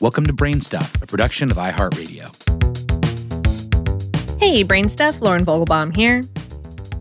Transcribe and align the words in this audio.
Welcome 0.00 0.24
to 0.28 0.32
Brainstuff, 0.32 1.02
a 1.02 1.06
production 1.06 1.50
of 1.50 1.58
iHeartRadio. 1.58 2.30
Hey, 4.40 4.64
Brainstuff, 4.64 5.20
Lauren 5.20 5.44
Vogelbaum 5.44 5.94
here. 5.94 6.22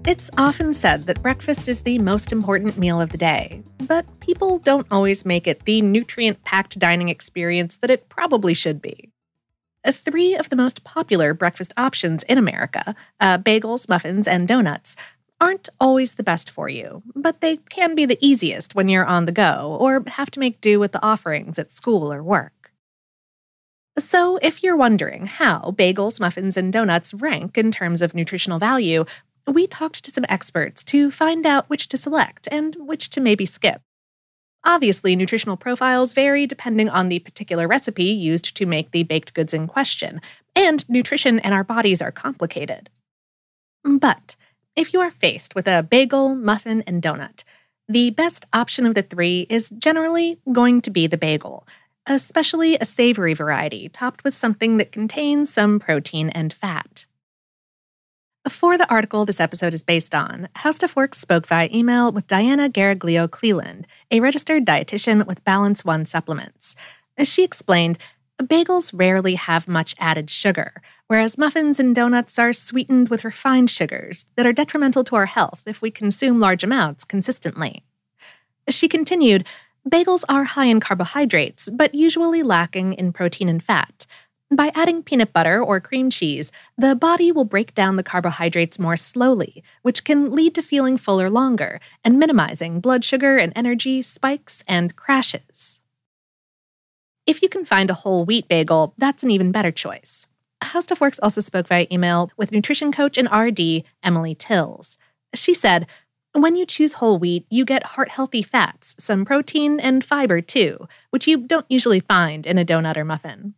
It's 0.05 0.29
often 0.37 0.73
said 0.73 1.03
that 1.05 1.21
breakfast 1.21 1.69
is 1.69 1.83
the 1.83 1.97
most 1.99 2.33
important 2.33 2.77
meal 2.77 2.99
of 2.99 3.11
the 3.11 3.17
day, 3.17 3.63
but 3.87 4.05
people 4.19 4.59
don't 4.59 4.85
always 4.91 5.23
make 5.23 5.47
it 5.47 5.63
the 5.63 5.81
nutrient 5.81 6.43
packed 6.43 6.77
dining 6.77 7.07
experience 7.07 7.77
that 7.77 7.89
it 7.89 8.09
probably 8.09 8.53
should 8.53 8.81
be. 8.81 9.09
Uh, 9.85 9.93
three 9.93 10.35
of 10.35 10.49
the 10.49 10.57
most 10.57 10.83
popular 10.83 11.33
breakfast 11.33 11.71
options 11.77 12.23
in 12.23 12.37
America 12.37 12.93
uh, 13.21 13.37
bagels, 13.37 13.87
muffins, 13.87 14.27
and 14.27 14.45
donuts 14.45 14.97
aren't 15.39 15.69
always 15.79 16.15
the 16.15 16.23
best 16.23 16.49
for 16.49 16.67
you, 16.67 17.01
but 17.15 17.39
they 17.39 17.55
can 17.69 17.95
be 17.95 18.05
the 18.05 18.19
easiest 18.19 18.75
when 18.75 18.89
you're 18.89 19.05
on 19.05 19.25
the 19.25 19.31
go 19.31 19.77
or 19.79 20.03
have 20.05 20.29
to 20.31 20.39
make 20.41 20.59
do 20.59 20.81
with 20.81 20.91
the 20.91 21.01
offerings 21.01 21.57
at 21.57 21.71
school 21.71 22.11
or 22.11 22.21
work. 22.21 22.58
So, 23.99 24.39
if 24.41 24.63
you're 24.63 24.77
wondering 24.77 25.25
how 25.25 25.73
bagels, 25.77 26.19
muffins, 26.19 26.55
and 26.55 26.71
donuts 26.71 27.13
rank 27.13 27.57
in 27.57 27.71
terms 27.71 28.01
of 28.01 28.15
nutritional 28.15 28.57
value, 28.57 29.03
we 29.45 29.67
talked 29.67 30.03
to 30.05 30.11
some 30.11 30.25
experts 30.29 30.83
to 30.85 31.11
find 31.11 31.45
out 31.45 31.69
which 31.69 31.87
to 31.89 31.97
select 31.97 32.47
and 32.49 32.75
which 32.79 33.09
to 33.11 33.21
maybe 33.21 33.45
skip. 33.45 33.81
Obviously, 34.63 35.15
nutritional 35.15 35.57
profiles 35.57 36.13
vary 36.13 36.47
depending 36.47 36.87
on 36.87 37.09
the 37.09 37.19
particular 37.19 37.67
recipe 37.67 38.05
used 38.05 38.55
to 38.55 38.65
make 38.65 38.91
the 38.91 39.03
baked 39.03 39.33
goods 39.33 39.53
in 39.53 39.67
question, 39.67 40.21
and 40.55 40.87
nutrition 40.89 41.39
and 41.39 41.53
our 41.53 41.63
bodies 41.63 42.01
are 42.01 42.11
complicated. 42.11 42.89
But 43.83 44.35
if 44.75 44.93
you 44.93 45.01
are 45.01 45.11
faced 45.11 45.55
with 45.55 45.67
a 45.67 45.83
bagel, 45.83 46.35
muffin, 46.35 46.83
and 46.87 47.01
donut, 47.01 47.43
the 47.89 48.11
best 48.11 48.45
option 48.53 48.85
of 48.85 48.93
the 48.93 49.01
three 49.01 49.47
is 49.49 49.71
generally 49.71 50.39
going 50.51 50.81
to 50.81 50.89
be 50.89 51.07
the 51.07 51.17
bagel, 51.17 51.67
especially 52.09 52.75
a 52.75 52.85
savory 52.85 53.33
variety 53.33 53.87
topped 53.89 54.23
with 54.23 54.33
something 54.33 54.77
that 54.77 54.91
contains 54.91 55.49
some 55.49 55.79
protein 55.79 56.29
and 56.29 56.51
fat. 56.51 57.05
For 58.47 58.77
the 58.77 58.89
article 58.89 59.25
this 59.25 59.39
episode 59.39 59.73
is 59.73 59.83
based 59.83 60.15
on, 60.15 60.49
HowStuffWorks 60.57 61.15
spoke 61.15 61.45
via 61.45 61.69
email 61.73 62.11
with 62.11 62.25
Diana 62.25 62.69
Gariglio 62.69 63.27
Clelland, 63.27 63.85
a 64.09 64.21
registered 64.21 64.65
dietitian 64.65 65.27
with 65.27 65.43
Balance 65.43 65.85
One 65.85 66.05
supplements. 66.05 66.75
As 67.17 67.27
she 67.27 67.43
explained, 67.43 67.99
bagels 68.41 68.91
rarely 68.93 69.35
have 69.35 69.67
much 69.67 69.93
added 69.99 70.29
sugar, 70.29 70.81
whereas 71.07 71.37
muffins 71.37 71.79
and 71.79 71.93
donuts 71.93 72.39
are 72.39 72.53
sweetened 72.53 73.09
with 73.09 73.25
refined 73.25 73.69
sugars 73.69 74.25
that 74.35 74.45
are 74.45 74.53
detrimental 74.53 75.03
to 75.03 75.15
our 75.15 75.25
health 75.25 75.61
if 75.65 75.81
we 75.81 75.91
consume 75.91 76.39
large 76.39 76.63
amounts 76.63 77.03
consistently. 77.03 77.83
She 78.69 78.87
continued, 78.87 79.45
bagels 79.87 80.23
are 80.29 80.43
high 80.43 80.65
in 80.65 80.79
carbohydrates, 80.79 81.69
but 81.69 81.93
usually 81.93 82.43
lacking 82.43 82.93
in 82.93 83.13
protein 83.13 83.49
and 83.49 83.63
fat. 83.63 84.05
By 84.51 84.71
adding 84.73 85.03
peanut 85.03 85.31
butter 85.31 85.63
or 85.63 85.79
cream 85.79 86.09
cheese, 86.09 86.51
the 86.75 86.95
body 86.95 87.31
will 87.31 87.45
break 87.45 87.75
down 87.75 87.97
the 87.97 88.03
carbohydrates 88.03 88.79
more 88.79 88.97
slowly, 88.97 89.63
which 89.83 90.03
can 90.03 90.31
lead 90.31 90.55
to 90.55 90.63
feeling 90.63 90.97
fuller 90.97 91.29
longer 91.29 91.79
and 92.03 92.17
minimizing 92.17 92.79
blood 92.79 93.05
sugar 93.05 93.37
and 93.37 93.53
energy 93.55 94.01
spikes 94.01 94.63
and 94.67 94.95
crashes. 94.95 95.81
If 97.27 97.43
you 97.43 97.49
can 97.49 97.63
find 97.63 97.91
a 97.91 97.95
whole 97.95 98.25
wheat 98.25 98.47
bagel, 98.47 98.95
that's 98.97 99.21
an 99.21 99.29
even 99.29 99.51
better 99.51 99.71
choice. 99.71 100.25
How 100.61 100.79
Stuff 100.79 100.99
Works 100.99 101.19
also 101.19 101.41
spoke 101.41 101.67
via 101.67 101.85
email 101.91 102.31
with 102.35 102.51
nutrition 102.51 102.91
coach 102.91 103.19
and 103.19 103.29
RD 103.31 103.83
Emily 104.01 104.33
Tills. 104.33 104.97
She 105.35 105.53
said, 105.53 105.85
when 106.41 106.55
you 106.55 106.65
choose 106.65 106.93
whole 106.93 107.17
wheat, 107.17 107.45
you 107.49 107.65
get 107.65 107.83
heart 107.83 108.09
healthy 108.09 108.41
fats, 108.41 108.95
some 108.99 109.25
protein, 109.25 109.79
and 109.79 110.03
fiber 110.03 110.41
too, 110.41 110.87
which 111.09 111.27
you 111.27 111.37
don't 111.37 111.65
usually 111.69 111.99
find 111.99 112.45
in 112.45 112.57
a 112.57 112.65
donut 112.65 112.97
or 112.97 113.05
muffin. 113.05 113.53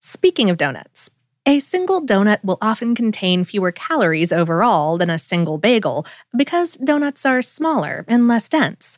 Speaking 0.00 0.50
of 0.50 0.56
donuts, 0.56 1.10
a 1.46 1.60
single 1.60 2.04
donut 2.04 2.42
will 2.42 2.58
often 2.60 2.94
contain 2.94 3.44
fewer 3.44 3.72
calories 3.72 4.32
overall 4.32 4.98
than 4.98 5.10
a 5.10 5.18
single 5.18 5.58
bagel 5.58 6.06
because 6.36 6.76
donuts 6.78 7.26
are 7.26 7.42
smaller 7.42 8.04
and 8.08 8.28
less 8.28 8.48
dense 8.48 8.96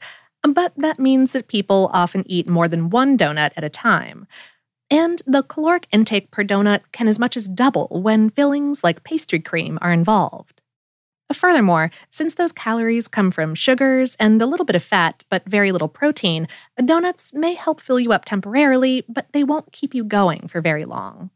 but 0.54 0.72
that 0.76 0.98
means 0.98 1.32
that 1.32 1.48
people 1.48 1.90
often 1.92 2.22
eat 2.26 2.48
more 2.48 2.68
than 2.68 2.90
one 2.90 3.16
donut 3.18 3.52
at 3.56 3.64
a 3.64 3.68
time. 3.68 4.26
And 4.90 5.20
the 5.26 5.42
caloric 5.42 5.88
intake 5.90 6.30
per 6.30 6.44
donut 6.44 6.82
can 6.92 7.08
as 7.08 7.18
much 7.18 7.36
as 7.36 7.48
double 7.48 7.88
when 7.90 8.30
fillings 8.30 8.84
like 8.84 9.04
pastry 9.04 9.40
cream 9.40 9.78
are 9.82 9.92
involved. 9.92 10.62
Furthermore, 11.32 11.90
since 12.08 12.34
those 12.34 12.52
calories 12.52 13.08
come 13.08 13.30
from 13.30 13.54
sugars 13.54 14.16
and 14.20 14.40
a 14.40 14.46
little 14.46 14.66
bit 14.66 14.76
of 14.76 14.82
fat, 14.82 15.24
but 15.28 15.44
very 15.48 15.72
little 15.72 15.88
protein, 15.88 16.46
donuts 16.82 17.34
may 17.34 17.54
help 17.54 17.80
fill 17.80 17.98
you 17.98 18.12
up 18.12 18.24
temporarily, 18.24 19.04
but 19.08 19.26
they 19.32 19.42
won't 19.42 19.72
keep 19.72 19.94
you 19.94 20.04
going 20.04 20.46
for 20.46 20.60
very 20.60 20.84
long. 20.84 21.30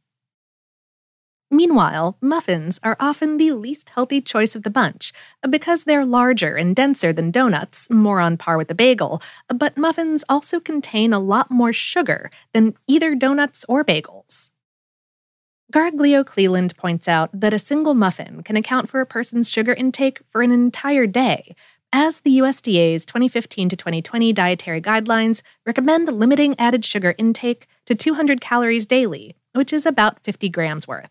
Meanwhile, 1.50 2.16
muffins 2.20 2.78
are 2.84 2.96
often 3.00 3.36
the 3.36 3.50
least 3.50 3.88
healthy 3.88 4.20
choice 4.20 4.54
of 4.54 4.62
the 4.62 4.70
bunch 4.70 5.12
because 5.48 5.82
they're 5.82 6.04
larger 6.04 6.54
and 6.54 6.76
denser 6.76 7.12
than 7.12 7.32
donuts, 7.32 7.90
more 7.90 8.20
on 8.20 8.36
par 8.36 8.56
with 8.56 8.70
a 8.70 8.74
bagel, 8.74 9.20
but 9.48 9.76
muffins 9.76 10.22
also 10.28 10.60
contain 10.60 11.12
a 11.12 11.18
lot 11.18 11.50
more 11.50 11.72
sugar 11.72 12.30
than 12.54 12.74
either 12.86 13.16
donuts 13.16 13.64
or 13.68 13.84
bagels. 13.84 14.50
Gariglio 15.70 16.24
Clelland 16.24 16.76
points 16.76 17.06
out 17.06 17.30
that 17.32 17.54
a 17.54 17.58
single 17.58 17.94
muffin 17.94 18.42
can 18.42 18.56
account 18.56 18.88
for 18.88 19.00
a 19.00 19.06
person's 19.06 19.48
sugar 19.48 19.72
intake 19.72 20.20
for 20.28 20.42
an 20.42 20.50
entire 20.50 21.06
day, 21.06 21.54
as 21.92 22.20
the 22.20 22.38
USDA's 22.38 23.06
2015 23.06 23.68
to 23.68 23.76
2020 23.76 24.32
dietary 24.32 24.80
guidelines 24.80 25.42
recommend 25.64 26.08
limiting 26.08 26.58
added 26.58 26.84
sugar 26.84 27.14
intake 27.18 27.68
to 27.86 27.94
200 27.94 28.40
calories 28.40 28.84
daily, 28.84 29.36
which 29.52 29.72
is 29.72 29.86
about 29.86 30.22
50 30.24 30.48
grams 30.48 30.88
worth. 30.88 31.10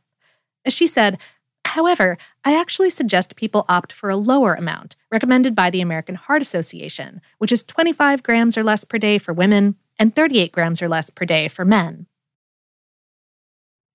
As 0.66 0.74
she 0.74 0.88
said, 0.88 1.18
However, 1.66 2.18
I 2.44 2.59
actually 2.59 2.90
suggest 2.90 3.36
people 3.36 3.66
opt 3.69 3.94
for 3.94 4.09
a 4.09 4.18
lower 4.18 4.56
amount, 4.56 4.96
recommended 5.12 5.56
by 5.56 5.69
the 5.69 5.81
American 5.81 6.16
Heart 6.16 6.42
Association, 6.42 7.22
which 7.38 7.52
is 7.52 7.64
25 7.64 8.24
grams 8.24 8.58
or 8.58 8.64
less 8.64 8.84
per 8.84 8.98
day 8.98 9.18
for 9.18 9.34
women 9.34 9.75
and 9.98 10.16
38 10.16 10.52
grams 10.52 10.81
or 10.81 10.90
less 10.90 11.09
per 11.09 11.25
day 11.25 11.48
for 11.48 11.66
men. 11.66 12.08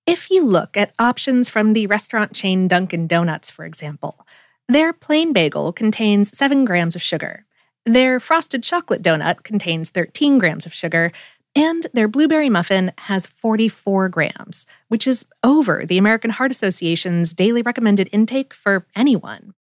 If 0.07 0.29
you 0.29 0.45
look 0.45 0.77
at 0.77 0.93
options 0.99 1.49
from 1.49 1.73
the 1.73 1.87
restaurant 1.87 2.33
chain 2.33 2.67
Dunkin' 2.67 3.07
Donuts, 3.07 3.49
for 3.49 3.65
example, 3.65 4.27
their 4.67 4.93
plain 4.93 5.33
bagel 5.33 5.73
contains 5.73 6.35
7 6.35 6.63
grams 6.63 6.95
of 6.95 7.01
sugar. 7.01 7.45
Their 7.87 8.19
frosted 8.19 8.61
chocolate 8.61 9.01
donut 9.01 9.43
contains 9.43 9.89
13 9.89 10.37
grams 10.37 10.65
of 10.65 10.73
sugar, 10.73 11.11
and 11.55 11.87
their 11.93 12.07
blueberry 12.07 12.49
muffin 12.49 12.91
has 12.99 13.25
44 13.25 14.09
grams, 14.09 14.67
which 14.89 15.07
is 15.07 15.25
over 15.43 15.85
the 15.85 15.97
American 15.97 16.31
Heart 16.31 16.51
Association's 16.51 17.33
daily 17.33 17.63
recommended 17.63 18.09
intake 18.11 18.53
for 18.53 18.85
anyone. 18.95 19.53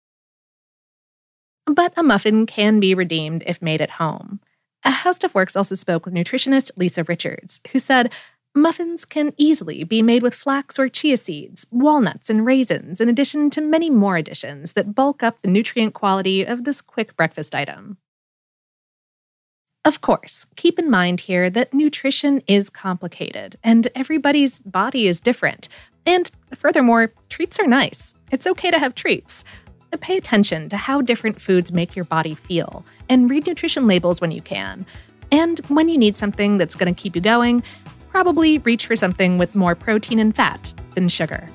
But 1.66 1.94
a 1.96 2.02
muffin 2.02 2.44
can 2.44 2.80
be 2.80 2.94
redeemed 2.94 3.44
if 3.46 3.62
made 3.62 3.80
at 3.80 3.92
home. 3.92 4.40
How 4.82 5.10
of 5.22 5.34
Works 5.34 5.56
also 5.56 5.74
spoke 5.74 6.04
with 6.04 6.12
nutritionist 6.12 6.70
Lisa 6.76 7.04
Richards, 7.04 7.60
who 7.72 7.78
said 7.78 8.12
muffins 8.54 9.04
can 9.04 9.32
easily 9.36 9.84
be 9.84 10.02
made 10.02 10.22
with 10.22 10.34
flax 10.34 10.78
or 10.78 10.88
chia 10.88 11.16
seeds, 11.16 11.66
walnuts, 11.70 12.30
and 12.30 12.46
raisins, 12.46 13.00
in 13.00 13.08
addition 13.08 13.50
to 13.50 13.60
many 13.60 13.90
more 13.90 14.16
additions 14.16 14.72
that 14.72 14.94
bulk 14.94 15.22
up 15.22 15.42
the 15.42 15.48
nutrient 15.48 15.94
quality 15.94 16.44
of 16.44 16.64
this 16.64 16.80
quick 16.80 17.16
breakfast 17.16 17.54
item. 17.54 17.98
Of 19.84 20.00
course, 20.00 20.46
keep 20.56 20.78
in 20.78 20.90
mind 20.90 21.20
here 21.20 21.50
that 21.50 21.74
nutrition 21.74 22.42
is 22.46 22.70
complicated 22.70 23.58
and 23.62 23.88
everybody's 23.94 24.58
body 24.60 25.06
is 25.06 25.20
different. 25.20 25.68
And 26.06 26.30
furthermore, 26.54 27.12
treats 27.28 27.58
are 27.58 27.66
nice. 27.66 28.14
It's 28.30 28.46
okay 28.46 28.70
to 28.70 28.78
have 28.78 28.94
treats. 28.94 29.44
Pay 30.00 30.16
attention 30.16 30.68
to 30.70 30.76
how 30.76 31.02
different 31.02 31.40
foods 31.40 31.70
make 31.70 31.94
your 31.94 32.04
body 32.06 32.34
feel 32.34 32.84
and 33.08 33.30
read 33.30 33.46
nutrition 33.46 33.86
labels 33.86 34.20
when 34.20 34.32
you 34.32 34.42
can. 34.42 34.86
And 35.30 35.58
when 35.68 35.88
you 35.88 35.98
need 35.98 36.16
something 36.16 36.58
that's 36.58 36.74
going 36.74 36.92
to 36.92 37.00
keep 37.00 37.14
you 37.14 37.22
going, 37.22 37.62
probably 38.14 38.58
reach 38.58 38.86
for 38.86 38.94
something 38.94 39.38
with 39.38 39.56
more 39.56 39.74
protein 39.74 40.20
and 40.20 40.36
fat 40.36 40.72
than 40.94 41.08
sugar. 41.08 41.48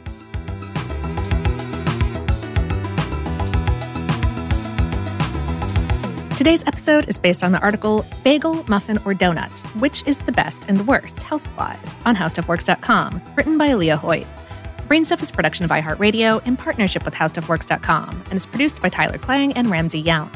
Today's 6.35 6.67
episode 6.67 7.07
is 7.07 7.17
based 7.17 7.45
on 7.45 7.53
the 7.53 7.61
article 7.61 8.05
Bagel, 8.25 8.65
Muffin, 8.67 8.97
or 9.05 9.13
Donut 9.13 9.57
Which 9.79 10.05
is 10.05 10.19
the 10.19 10.33
Best 10.33 10.65
and 10.67 10.85
Worst 10.85 11.23
Health 11.23 11.47
Wise 11.57 11.97
on 12.05 12.17
HowStuffWorks.com, 12.17 13.21
written 13.37 13.57
by 13.57 13.67
Alia 13.67 13.95
Hoyt. 13.95 14.27
Brainstuff 14.89 15.23
is 15.23 15.31
production 15.31 15.63
of 15.63 15.71
iHeartRadio 15.71 16.45
in 16.45 16.57
partnership 16.57 17.05
with 17.05 17.13
HowStuffWorks.com 17.13 18.09
and 18.25 18.33
is 18.33 18.45
produced 18.45 18.81
by 18.81 18.89
Tyler 18.89 19.17
Klang 19.17 19.53
and 19.53 19.69
Ramsey 19.69 20.03
Yount. 20.03 20.35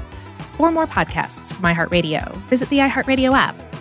For 0.56 0.72
more 0.72 0.88
podcasts 0.88 1.52
from 1.52 1.66
iHeartRadio, 1.66 2.34
visit 2.44 2.70
the 2.70 2.78
iHeartRadio 2.78 3.36
app, 3.38 3.73